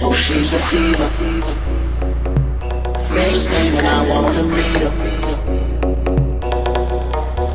Oh, 0.00 0.12
she's 0.12 0.52
a 0.54 0.58
fever. 0.58 1.10
They 3.14 3.34
say 3.34 3.70
that 3.70 3.84
I 3.84 4.08
wanna 4.08 4.44
meet 4.44 4.76
her. 4.84 4.92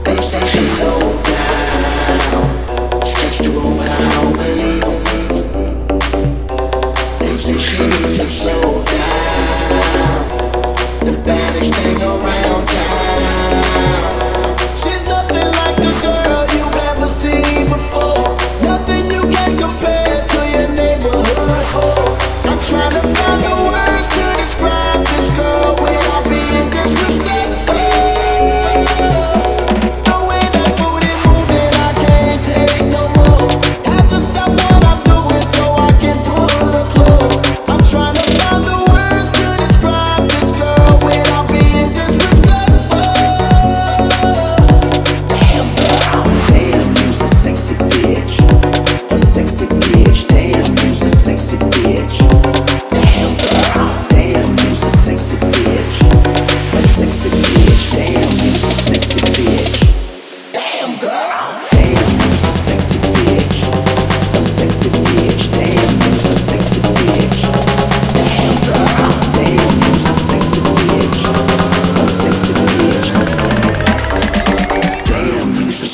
They 0.03 0.17
say 0.21 0.45
she's 0.45 0.79
old. 0.81 1.28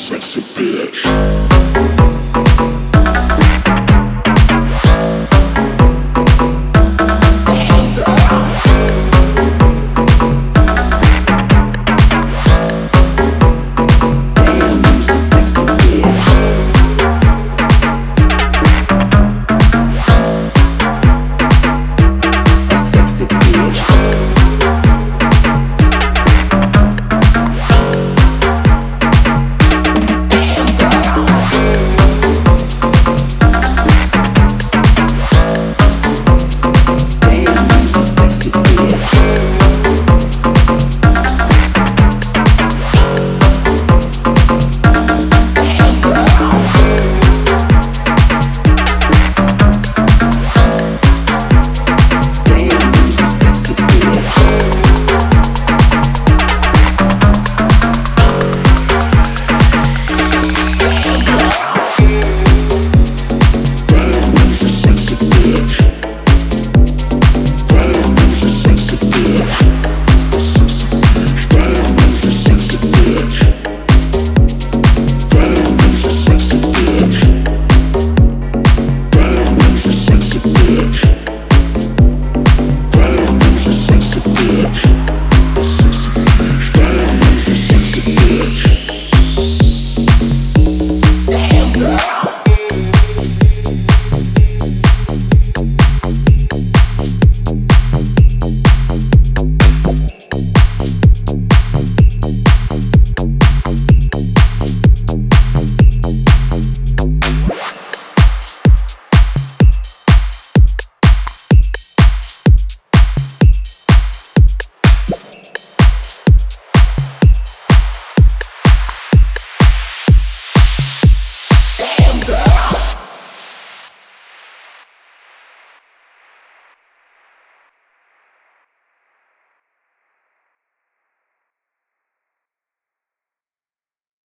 sexy 0.06 0.40
bitch. 0.40 1.55